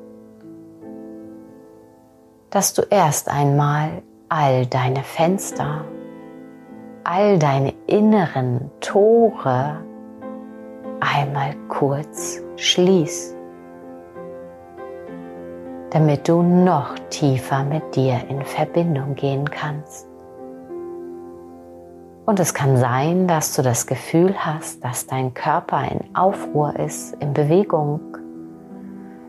dass 2.49 2.73
du 2.73 2.81
erst 2.83 3.29
einmal 3.29 4.03
all 4.29 4.65
deine 4.65 5.03
Fenster, 5.03 5.85
all 7.03 7.37
deine 7.37 7.73
inneren 7.87 8.71
Tore 8.79 9.81
einmal 10.99 11.55
kurz 11.67 12.41
schließt, 12.55 13.36
damit 15.91 16.27
du 16.27 16.41
noch 16.41 16.95
tiefer 17.09 17.63
mit 17.63 17.95
dir 17.95 18.19
in 18.29 18.43
Verbindung 18.43 19.15
gehen 19.15 19.49
kannst. 19.49 20.07
Und 22.25 22.41
es 22.41 22.53
kann 22.53 22.75
sein, 22.75 23.25
dass 23.27 23.55
du 23.55 23.61
das 23.61 23.87
Gefühl 23.87 24.35
hast, 24.37 24.83
dass 24.83 25.07
dein 25.07 25.33
Körper 25.33 25.83
in 25.89 26.13
Aufruhr 26.13 26.77
ist, 26.77 27.13
in 27.21 27.33
Bewegung, 27.33 28.01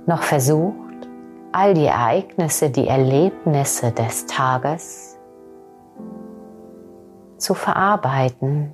noch 0.06 0.22
versucht, 0.22 0.74
all 1.52 1.74
die 1.74 1.86
Ereignisse, 1.86 2.70
die 2.70 2.88
Erlebnisse 2.88 3.92
des 3.92 4.26
Tages 4.26 5.16
zu 7.36 7.54
verarbeiten. 7.54 8.72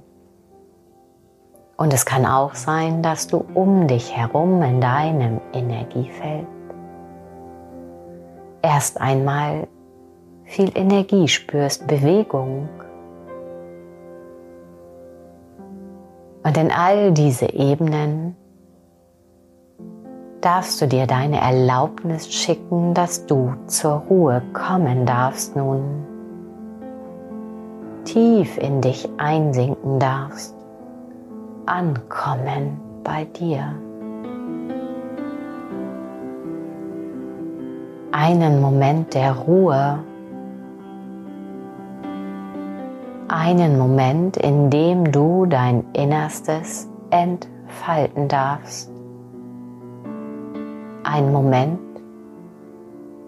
Und 1.76 1.93
es 1.93 2.07
kann 2.07 2.25
auch 2.25 2.55
sein, 2.55 3.03
dass 3.03 3.26
du 3.26 3.45
um 3.53 3.87
dich 3.88 4.17
herum 4.17 4.62
in 4.62 4.81
deinem 4.81 5.41
Energiefeld 5.53 6.47
erst 8.64 9.00
einmal 9.00 9.68
viel 10.44 10.71
Energie 10.76 11.28
spürst, 11.28 11.87
Bewegung, 11.87 12.68
Und 16.44 16.59
in 16.59 16.71
all 16.71 17.12
diese 17.12 17.54
Ebenen 17.54 18.37
darfst 20.42 20.80
du 20.80 20.87
dir 20.87 21.06
deine 21.06 21.40
Erlaubnis 21.40 22.30
schicken, 22.30 22.92
dass 22.92 23.25
du 23.25 23.54
zur 23.66 24.04
Ruhe 24.11 24.42
kommen 24.52 25.06
darfst 25.06 25.56
nun. 25.56 26.04
Tief 28.04 28.59
in 28.59 28.83
dich 28.83 29.09
einsinken 29.16 29.99
darfst, 29.99 30.54
ankommen 31.64 32.78
bei 33.02 33.25
dir. 33.25 33.75
Einen 38.16 38.61
Moment 38.61 39.12
der 39.14 39.33
Ruhe 39.33 40.04
einen 43.26 43.76
Moment, 43.76 44.37
in 44.37 44.71
dem 44.71 45.11
du 45.11 45.47
dein 45.47 45.85
Innerstes 45.92 46.88
entfalten 47.11 48.28
darfst. 48.28 48.92
Ein 51.02 51.33
Moment, 51.33 51.80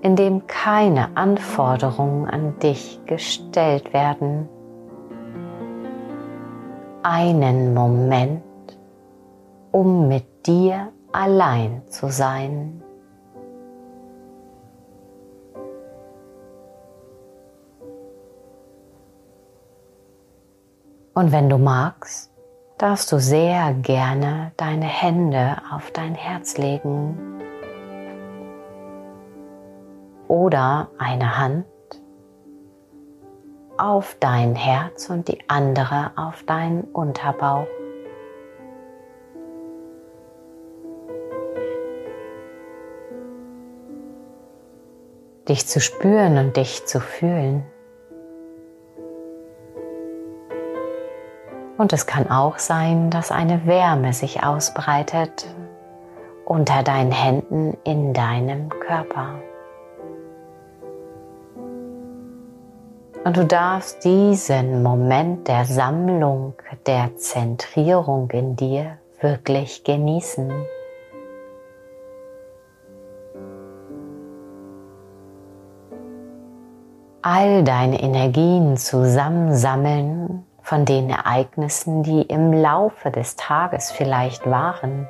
in 0.02 0.14
dem 0.14 0.46
keine 0.46 1.16
Anforderungen 1.16 2.30
an 2.30 2.56
dich 2.60 3.00
gestellt 3.06 3.92
werden. 3.92 4.48
Einen 7.02 7.74
Moment, 7.74 8.42
um 9.72 10.06
mit 10.06 10.46
dir 10.46 10.92
allein 11.10 11.82
zu 11.88 12.08
sein. 12.12 12.82
Und 21.16 21.32
wenn 21.32 21.48
du 21.48 21.56
magst, 21.56 22.30
darfst 22.76 23.10
du 23.10 23.18
sehr 23.18 23.72
gerne 23.72 24.52
deine 24.58 24.84
Hände 24.84 25.56
auf 25.72 25.90
dein 25.90 26.14
Herz 26.14 26.58
legen 26.58 27.40
oder 30.28 30.90
eine 30.98 31.38
Hand 31.38 31.64
auf 33.78 34.14
dein 34.20 34.54
Herz 34.54 35.08
und 35.08 35.28
die 35.28 35.38
andere 35.48 36.12
auf 36.16 36.42
deinen 36.42 36.82
Unterbauch. 36.82 37.66
Dich 45.48 45.66
zu 45.66 45.80
spüren 45.80 46.36
und 46.36 46.58
dich 46.58 46.84
zu 46.84 47.00
fühlen. 47.00 47.64
Und 51.78 51.92
es 51.92 52.06
kann 52.06 52.30
auch 52.30 52.58
sein, 52.58 53.10
dass 53.10 53.30
eine 53.30 53.66
Wärme 53.66 54.12
sich 54.12 54.42
ausbreitet 54.42 55.46
unter 56.46 56.82
deinen 56.82 57.12
Händen 57.12 57.76
in 57.84 58.14
deinem 58.14 58.70
Körper. 58.70 59.34
Und 63.24 63.36
du 63.36 63.44
darfst 63.44 64.04
diesen 64.04 64.82
Moment 64.84 65.48
der 65.48 65.64
Sammlung, 65.64 66.54
der 66.86 67.16
Zentrierung 67.16 68.30
in 68.30 68.54
dir 68.54 68.98
wirklich 69.20 69.82
genießen. 69.82 70.52
All 77.22 77.64
deine 77.64 78.00
Energien 78.00 78.76
zusammensammeln 78.76 80.45
von 80.66 80.84
den 80.84 81.08
Ereignissen, 81.10 82.02
die 82.02 82.22
im 82.22 82.52
Laufe 82.52 83.12
des 83.12 83.36
Tages 83.36 83.92
vielleicht 83.92 84.50
waren 84.50 85.08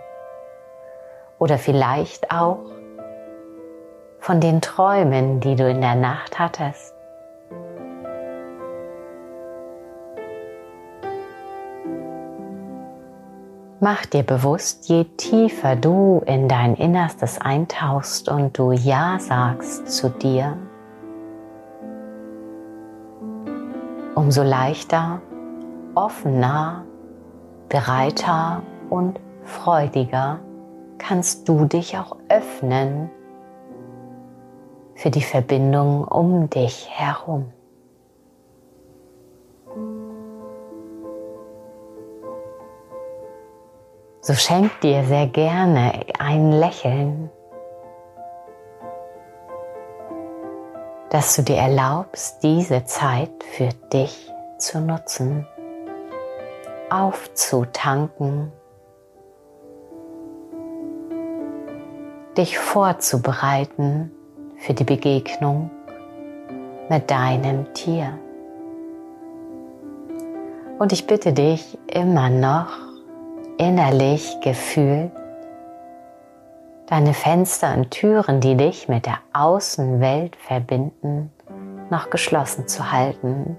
oder 1.38 1.57
vielleicht 1.57 2.31
auch 2.31 2.59
von 4.19 4.38
den 4.38 4.61
Träumen, 4.61 5.40
die 5.40 5.57
du 5.57 5.66
in 5.66 5.81
der 5.81 5.95
Nacht 5.95 6.38
hattest. 6.38 6.95
Mach 13.81 14.05
dir 14.05 14.25
bewusst, 14.25 14.90
je 14.90 15.05
tiefer 15.16 15.75
du 15.75 16.23
in 16.27 16.49
dein 16.49 16.75
Innerstes 16.75 17.40
eintauchst 17.40 18.29
und 18.29 18.59
du 18.59 18.73
Ja 18.73 19.19
sagst 19.19 19.88
zu 19.88 20.11
dir, 20.11 20.59
umso 24.14 24.42
leichter 24.42 25.23
offener, 25.97 26.85
bereiter 27.69 28.63
und 28.91 29.19
freudiger 29.43 30.39
kannst 30.99 31.49
du 31.49 31.65
dich 31.65 31.97
auch 31.99 32.17
öffnen 32.29 33.11
für 34.95 35.11
die 35.11 35.23
Verbindung 35.23 36.05
um 36.05 36.49
dich 36.49 36.89
herum. 36.91 37.53
So 44.21 44.35
schenk 44.35 44.81
dir 44.81 45.05
sehr 45.05 45.29
gerne 45.29 46.01
ein 46.19 46.51
Lächeln, 46.51 47.31
dass 51.11 51.37
du 51.37 51.43
dir 51.43 51.57
erlaubst, 51.57 52.43
diese 52.43 52.85
Zeit 52.85 53.31
für 53.57 53.69
dich 53.93 54.33
zu 54.59 54.81
nutzen 54.81 55.47
aufzutanken, 56.90 58.53
dich 62.37 62.59
vorzubereiten 62.59 64.11
für 64.59 64.75
die 64.75 64.85
Begegnung 64.85 65.70
mit 66.88 67.11
deinem 67.11 67.72
Tier. 67.75 68.18
Und 70.79 70.92
ich 70.92 71.07
bitte 71.07 71.33
dich 71.33 71.79
immer 71.87 72.29
noch 72.29 72.68
innerlich 73.59 74.38
gefühlt, 74.42 75.11
deine 76.87 77.14
Fenster 77.14 77.75
und 77.75 77.90
Türen, 77.90 78.40
die 78.40 78.57
dich 78.57 78.88
mit 78.88 79.07
der 79.07 79.18
Außenwelt 79.33 80.37
verbinden, 80.37 81.33
noch 81.90 82.11
geschlossen 82.11 82.68
zu 82.68 82.92
halten. 82.92 83.57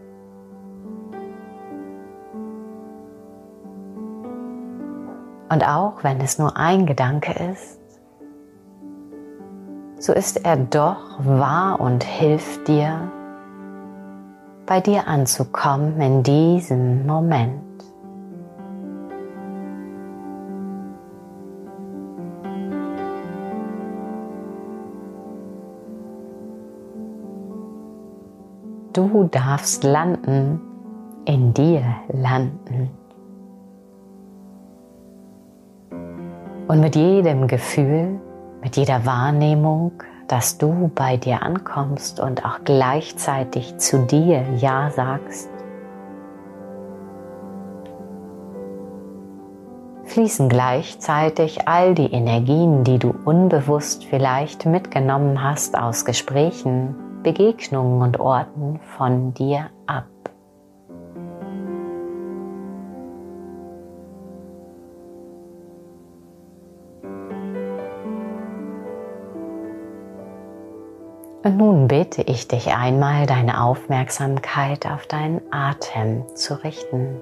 Und 5.49 5.65
auch 5.65 6.03
wenn 6.03 6.19
es 6.19 6.37
nur 6.39 6.57
ein 6.57 6.85
Gedanke 6.85 7.31
ist, 7.51 7.79
so 9.99 10.13
ist 10.13 10.45
er 10.45 10.57
doch 10.57 11.19
wahr 11.19 11.79
und 11.79 12.03
hilft 12.03 12.67
dir, 12.67 13.11
bei 14.65 14.81
dir 14.81 15.07
anzukommen 15.07 15.99
in 16.01 16.23
diesem 16.23 17.07
Moment. 17.07 17.63
Du 28.93 29.23
darfst 29.31 29.83
landen, 29.83 30.59
in 31.25 31.53
dir 31.53 31.83
landen. 32.09 32.89
Und 36.67 36.81
mit 36.81 36.95
jedem 36.95 37.47
Gefühl, 37.47 38.19
mit 38.61 38.75
jeder 38.75 39.05
Wahrnehmung, 39.05 40.03
dass 40.27 40.57
du 40.57 40.91
bei 40.93 41.15
dir 41.15 41.41
ankommst 41.41 42.19
und 42.19 42.43
auch 42.45 42.59
gleichzeitig 42.65 43.77
zu 43.77 44.05
dir 44.05 44.43
Ja 44.57 44.89
sagst, 44.91 45.49
fließen 50.03 50.49
gleichzeitig 50.49 51.67
all 51.67 51.93
die 51.93 52.11
Energien, 52.11 52.83
die 52.83 52.97
du 52.97 53.13
unbewusst 53.23 54.03
vielleicht 54.03 54.65
mitgenommen 54.65 55.43
hast 55.43 55.77
aus 55.77 56.03
Gesprächen, 56.03 56.95
Begegnungen 57.23 58.01
und 58.01 58.19
Orten 58.19 58.79
von 58.97 59.33
dir 59.33 59.69
Und 71.47 71.55
nun 71.55 71.87
bitte 71.87 72.23
ich 72.23 72.49
dich 72.49 72.73
einmal, 72.75 73.25
deine 73.25 73.63
Aufmerksamkeit 73.63 74.85
auf 74.85 75.07
deinen 75.07 75.39
Atem 75.49 76.25
zu 76.35 76.61
richten. 76.61 77.21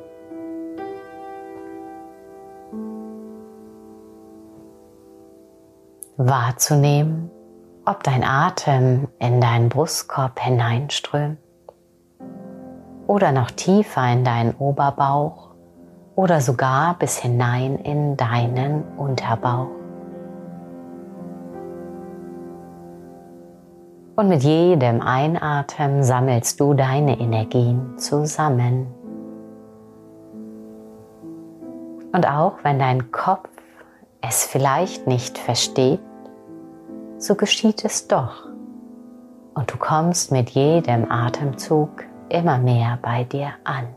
Wahrzunehmen, 6.18 7.30
ob 7.86 8.02
dein 8.02 8.24
Atem 8.24 9.10
in 9.20 9.42
deinen 9.42 9.70
Brustkorb 9.70 10.40
hineinströmt 10.40 11.38
oder 13.06 13.32
noch 13.32 13.52
tiefer 13.52 14.12
in 14.12 14.24
deinen 14.24 14.56
Oberbauch 14.56 15.52
oder 16.16 16.42
sogar 16.42 16.98
bis 16.98 17.20
hinein 17.20 17.78
in 17.78 18.18
deinen 18.18 18.86
Unterbauch. 18.98 19.85
Und 24.16 24.30
mit 24.30 24.44
jedem 24.44 25.02
Einatmen 25.02 26.04
sammelst 26.04 26.60
du 26.60 26.74
deine 26.74 27.20
Energien 27.20 27.98
zusammen. 27.98 28.88
Und 32.14 32.26
auch 32.26 32.64
wenn 32.64 32.80
dein 32.80 33.12
Kopf 33.12 33.50
es 34.22 34.46
vielleicht 34.46 35.06
nicht 35.06 35.38
versteht, 35.38 36.00
so 37.18 37.36
geschieht 37.36 37.84
es 37.84 38.08
doch. 38.08 38.48
Und 39.54 39.74
du 39.74 39.78
kommst 39.78 40.32
mit 40.32 40.52
jedem 40.52 41.12
Atemzug 41.12 42.06
immer 42.30 42.58
mehr 42.58 42.98
bei 43.02 43.26
dir 43.26 43.50
an. 43.66 43.88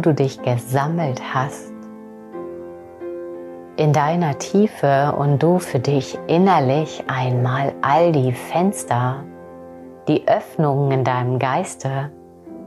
Du 0.00 0.14
dich 0.14 0.42
gesammelt 0.42 1.20
hast, 1.34 1.72
in 3.76 3.92
deiner 3.92 4.38
Tiefe 4.38 5.14
und 5.16 5.42
du 5.42 5.60
für 5.60 5.78
dich 5.78 6.18
innerlich 6.26 7.04
einmal 7.06 7.74
all 7.80 8.10
die 8.10 8.32
Fenster, 8.32 9.22
die 10.08 10.26
Öffnungen 10.26 10.90
in 10.90 11.04
deinem 11.04 11.38
Geiste, 11.38 12.10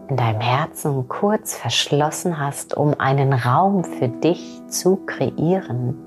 in 0.08 0.16
deinem 0.16 0.40
Herzen 0.40 1.10
kurz 1.10 1.56
verschlossen 1.56 2.40
hast, 2.40 2.78
um 2.78 2.94
einen 2.98 3.34
Raum 3.34 3.84
für 3.84 4.08
dich 4.08 4.62
zu 4.68 4.98
kreieren, 5.06 5.98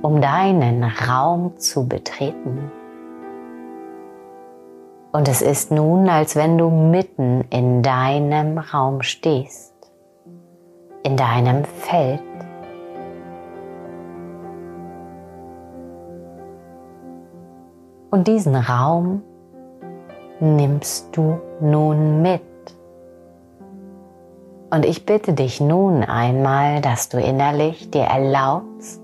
um 0.00 0.20
deinen 0.22 0.84
Raum 0.84 1.58
zu 1.58 1.86
betreten. 1.86 2.72
Und 5.12 5.26
es 5.26 5.42
ist 5.42 5.72
nun, 5.72 6.08
als 6.08 6.36
wenn 6.36 6.56
du 6.56 6.70
mitten 6.70 7.44
in 7.50 7.82
deinem 7.82 8.58
Raum 8.58 9.02
stehst, 9.02 9.74
in 11.02 11.16
deinem 11.16 11.64
Feld. 11.64 12.20
Und 18.12 18.28
diesen 18.28 18.54
Raum 18.54 19.22
nimmst 20.38 21.16
du 21.16 21.40
nun 21.60 22.22
mit. 22.22 22.42
Und 24.70 24.84
ich 24.86 25.06
bitte 25.06 25.32
dich 25.32 25.60
nun 25.60 26.04
einmal, 26.04 26.80
dass 26.80 27.08
du 27.08 27.18
innerlich 27.18 27.90
dir 27.90 28.04
erlaubst, 28.04 29.02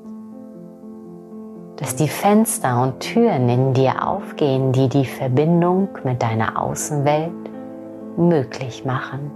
dass 1.77 1.95
die 1.95 2.09
Fenster 2.09 2.83
und 2.83 3.01
Türen 3.01 3.49
in 3.49 3.75
dir 3.75 4.07
aufgehen, 4.07 4.73
die 4.73 4.89
die 4.89 5.05
Verbindung 5.05 5.89
mit 6.05 6.23
deiner 6.23 6.61
Außenwelt 6.61 7.33
möglich 8.17 8.85
machen. 8.85 9.31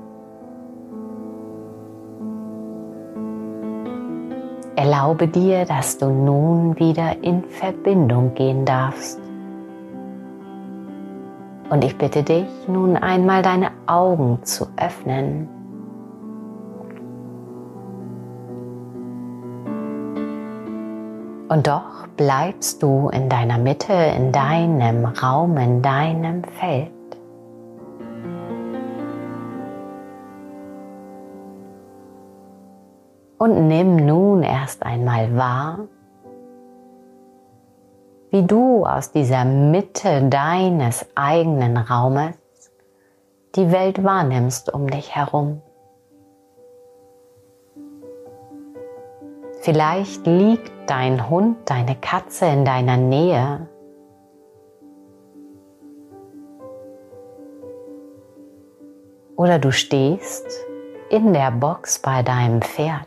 Erlaube 4.74 5.28
dir, 5.28 5.66
dass 5.66 5.98
du 5.98 6.06
nun 6.06 6.78
wieder 6.78 7.22
in 7.22 7.44
Verbindung 7.44 8.32
gehen 8.32 8.64
darfst. 8.64 9.20
Und 11.68 11.84
ich 11.84 11.98
bitte 11.98 12.22
dich 12.22 12.48
nun 12.66 12.96
einmal 12.96 13.42
deine 13.42 13.72
Augen 13.86 14.38
zu 14.42 14.66
öffnen. 14.78 15.59
Und 21.50 21.66
doch 21.66 22.06
bleibst 22.16 22.80
du 22.80 23.08
in 23.08 23.28
deiner 23.28 23.58
Mitte, 23.58 23.92
in 23.92 24.30
deinem 24.30 25.04
Raum, 25.04 25.56
in 25.56 25.82
deinem 25.82 26.44
Feld. 26.44 26.92
Und 33.36 33.66
nimm 33.66 33.96
nun 33.96 34.44
erst 34.44 34.84
einmal 34.84 35.36
wahr, 35.36 35.88
wie 38.30 38.44
du 38.44 38.86
aus 38.86 39.10
dieser 39.10 39.44
Mitte 39.44 40.28
deines 40.28 41.04
eigenen 41.16 41.76
Raumes 41.76 42.36
die 43.56 43.72
Welt 43.72 44.04
wahrnimmst 44.04 44.72
um 44.72 44.88
dich 44.88 45.16
herum. 45.16 45.62
Vielleicht 49.62 50.26
liegt 50.26 50.72
dein 50.86 51.28
Hund, 51.28 51.58
deine 51.68 51.94
Katze 51.94 52.46
in 52.46 52.64
deiner 52.64 52.96
Nähe. 52.96 53.68
Oder 59.36 59.58
du 59.58 59.70
stehst 59.70 60.46
in 61.10 61.34
der 61.34 61.50
Box 61.50 61.98
bei 61.98 62.22
deinem 62.22 62.62
Pferd. 62.62 63.06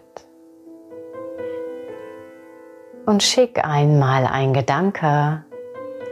Und 3.08 3.24
schick 3.24 3.66
einmal 3.66 4.28
ein 4.28 4.54
Gedanke, 4.54 5.44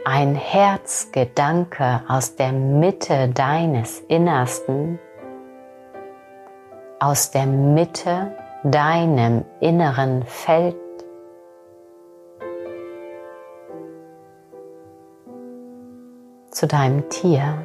ein 0.06 0.34
Herzgedanke 0.34 2.01
aus 2.08 2.36
der 2.36 2.51
Mitte 2.51 3.30
deines 3.30 3.99
Innersten, 4.08 4.99
aus 6.99 7.30
der 7.30 7.45
Mitte 7.45 8.36
deinem 8.63 9.43
inneren 9.60 10.24
Feld. 10.24 10.76
Zu 16.52 16.67
deinem 16.67 17.10
Tier. 17.10 17.58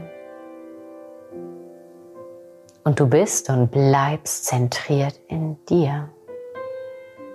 Und 2.84 3.00
du 3.00 3.08
bist 3.08 3.50
und 3.50 3.70
bleibst 3.70 4.46
zentriert 4.46 5.20
in 5.28 5.62
dir, 5.66 6.08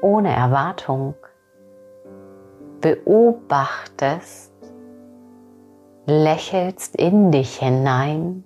ohne 0.02 0.34
Erwartung, 0.34 1.14
beobachtest, 2.80 4.54
lächelst 6.06 6.96
in 6.96 7.32
dich 7.32 7.60
hinein 7.60 8.46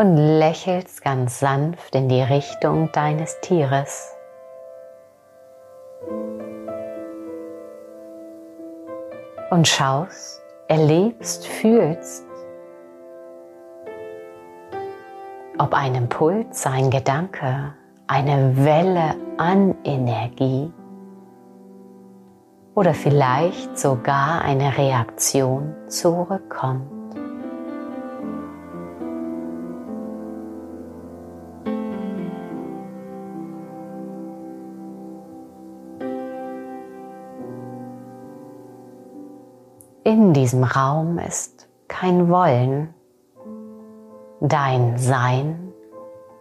und 0.00 0.16
lächelst 0.16 1.02
ganz 1.02 1.40
sanft 1.40 1.94
in 1.94 2.08
die 2.08 2.22
Richtung 2.22 2.90
deines 2.92 3.38
Tieres. 3.42 4.16
Und 9.50 9.68
schaust, 9.68 10.40
erlebst, 10.68 11.46
fühlst, 11.46 12.24
ob 15.58 15.74
ein 15.74 15.94
Impuls, 15.94 16.64
ein 16.66 16.88
Gedanke, 16.88 17.74
eine 18.06 18.56
Welle 18.56 19.16
an 19.36 19.74
Energie 19.84 20.72
oder 22.74 22.94
vielleicht 22.94 23.78
sogar 23.78 24.40
eine 24.40 24.78
Reaktion 24.78 25.74
zurückkommt. 25.88 26.99
In 40.20 40.34
diesem 40.34 40.64
Raum 40.64 41.18
ist 41.18 41.66
kein 41.88 42.28
Wollen. 42.28 42.92
Dein 44.40 44.98
Sein 44.98 45.72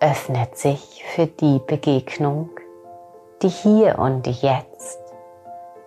öffnet 0.02 0.58
sich 0.58 1.06
für 1.16 1.28
die 1.28 1.62
Begegnung, 1.66 2.50
die 3.42 3.48
hier 3.48 3.98
und 3.98 4.28
jetzt 4.28 5.00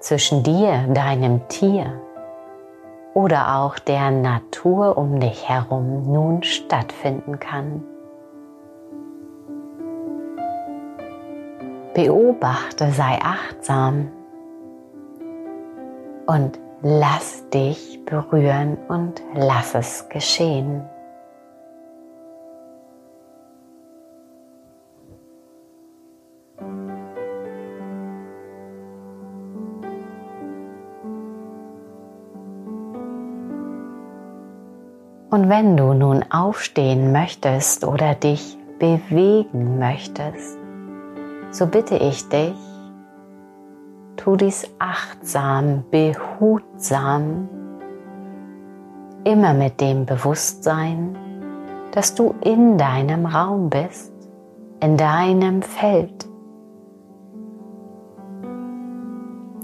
zwischen 0.01 0.43
dir, 0.43 0.87
deinem 0.89 1.47
Tier 1.49 2.01
oder 3.13 3.57
auch 3.57 3.79
der 3.79 4.11
Natur 4.11 4.97
um 4.97 5.21
dich 5.21 5.47
herum 5.47 6.11
nun 6.11 6.43
stattfinden 6.45 7.41
kann. 7.41 7.85
Beobachte, 11.93 12.91
sei 12.91 13.19
achtsam 13.23 14.09
und 16.27 16.59
lass 16.83 17.49
dich 17.51 18.05
berühren 18.05 18.77
und 18.89 19.23
lass 19.35 19.75
es 19.75 20.09
geschehen. 20.09 20.83
Und 35.31 35.49
wenn 35.49 35.79
du 35.79 35.95
nun 35.95 36.25
aufstehen 36.31 37.11
möchtest 37.11 37.85
oder 37.85 38.15
dich 38.15 38.59
bewegen 38.79 39.79
möchtest, 39.79 40.59
so 41.53 41.67
bitte 41.67 41.97
ich 41.97 42.29
dich, 42.29 42.55
tu 44.23 44.37
dies 44.37 44.71
achtsam, 44.79 45.83
behutsam, 45.91 47.49
immer 49.25 49.53
mit 49.53 49.81
dem 49.81 50.07
Bewusstsein, 50.07 51.17
dass 51.91 52.15
du 52.15 52.33
in 52.41 52.79
deinem 52.79 53.27
Raum 53.27 53.69
bist, 53.69 54.13
in 54.79 54.97
deinem 54.97 55.61
Feld, 55.61 56.29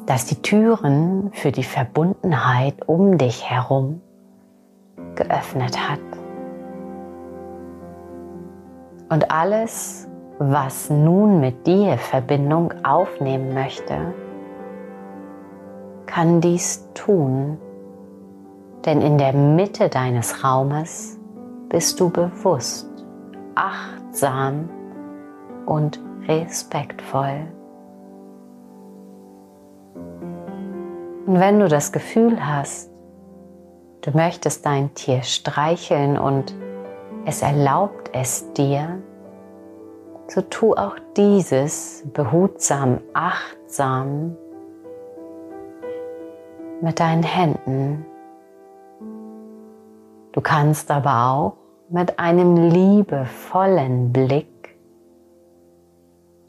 dass 0.07 0.27
die 0.27 0.43
Türen 0.43 1.31
für 1.35 1.53
die 1.53 1.63
Verbundenheit 1.63 2.89
um 2.89 3.17
dich 3.17 3.49
herum 3.49 4.01
geöffnet 5.15 5.79
hat. 5.89 6.01
Und 9.09 9.31
alles, 9.31 10.09
was 10.41 10.91
nun 10.91 11.39
mit 11.39 11.65
dir 11.65 11.97
Verbindung 11.97 12.75
aufnehmen 12.83 13.55
möchte, 13.55 14.15
kann 16.19 16.41
dies 16.41 16.85
tun, 16.95 17.59
denn 18.85 19.01
in 19.03 19.19
der 19.19 19.33
Mitte 19.33 19.89
deines 19.89 20.43
Raumes 20.43 21.17
bist 21.69 22.01
du 22.01 22.11
bewusst, 22.11 22.91
achtsam 23.55 24.69
und 25.65 26.01
respektvoll. 26.27 27.47
Und 31.27 31.39
wenn 31.39 31.61
du 31.61 31.69
das 31.69 31.93
Gefühl 31.93 32.45
hast, 32.45 32.91
Du 34.01 34.17
möchtest 34.17 34.65
dein 34.65 34.95
Tier 34.95 35.23
streicheln 35.23 36.17
und 36.17 36.55
es 37.27 37.43
erlaubt 37.43 38.11
es 38.15 38.53
dir, 38.55 39.03
so 40.29 40.41
tu 40.41 40.73
auch 40.75 40.97
dieses 41.17 42.05
behutsam, 42.15 43.01
achtsam 43.13 44.37
mit 46.81 47.01
deinen 47.01 47.23
Händen. 47.23 48.05
Du 50.33 50.41
kannst 50.41 50.91
aber 50.91 51.33
auch 51.33 51.57
mit 51.89 52.19
einem 52.19 52.57
liebevollen 52.71 54.13
Blick 54.13 54.77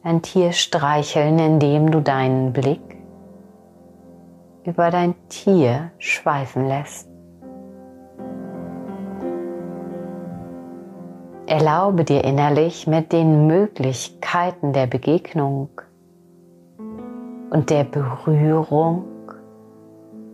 dein 0.04 0.22
Tier 0.22 0.52
streicheln, 0.52 1.40
indem 1.40 1.92
du 1.92 2.02
deinen 2.02 2.54
Blick 2.54 2.82
über 4.64 4.92
dein 4.92 5.16
Tier 5.30 5.92
schweifen 5.98 6.68
lässt. 6.68 7.10
Erlaube 11.48 12.04
dir 12.04 12.24
innerlich 12.24 12.86
mit 12.86 13.12
den 13.12 13.48
Möglichkeiten 13.48 14.72
der 14.72 14.86
Begegnung 14.86 15.70
und 17.50 17.72
der 17.72 17.86
Berührung 17.86 19.06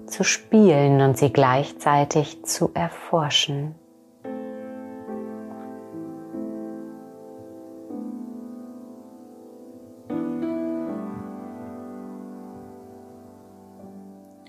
zu 0.08 0.24
spielen 0.24 1.02
und 1.02 1.18
sie 1.18 1.32
gleichzeitig 1.32 2.46
zu 2.46 2.72
erforschen. 2.74 3.76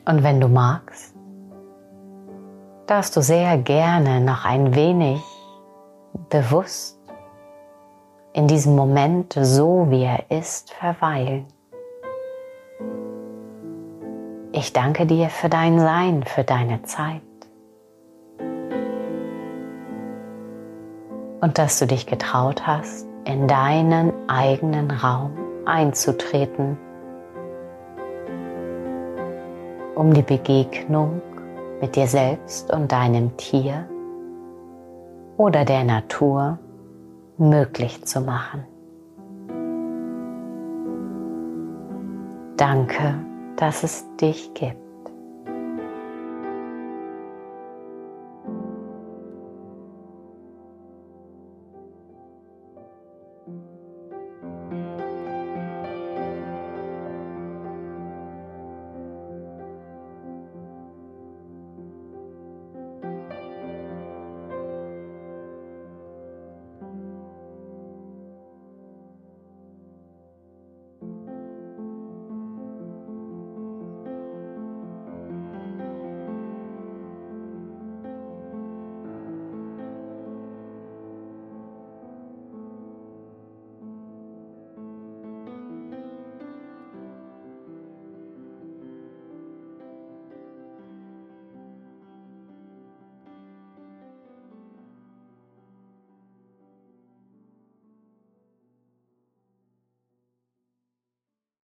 Und 0.09 0.23
wenn 0.23 0.41
du 0.41 0.47
magst, 0.47 1.17
darfst 2.87 3.17
du 3.17 3.21
sehr 3.21 3.59
gerne 3.59 4.21
noch 4.21 4.45
ein 4.45 4.75
wenig 4.75 5.21
bewusst 6.31 7.01
in 8.33 8.47
diesem 8.47 8.77
Moment, 8.77 9.33
so 9.33 9.87
wie 9.91 10.05
er 10.05 10.31
ist, 10.31 10.73
verweilen. 10.73 11.47
Ich 14.57 14.73
danke 14.73 15.05
dir 15.05 15.29
für 15.29 15.51
dein 15.51 15.79
Sein, 15.79 16.23
für 16.23 16.43
deine 16.43 16.83
Zeit. 16.85 17.21
Und 21.43 21.59
dass 21.59 21.79
du 21.79 21.87
dich 21.87 22.07
getraut 22.07 22.67
hast, 22.67 23.07
in 23.27 23.49
deinen 23.49 24.15
eigenen 24.31 24.91
Raum 24.91 25.33
einzutreten, 25.67 26.79
um 29.95 30.15
die 30.15 30.23
Begegnung 30.23 31.21
mit 31.83 31.95
dir 31.95 32.07
selbst 32.07 32.73
und 32.73 32.91
deinem 32.91 33.37
Tier 33.37 33.87
oder 35.37 35.67
der 35.67 35.85
Natur 35.85 36.59
möglich 37.37 38.07
zu 38.07 38.23
machen. 38.23 38.65
Danke, 42.57 43.26
dass 43.57 43.83
es 43.83 44.05
dich 44.21 44.53
gibt. 44.55 44.86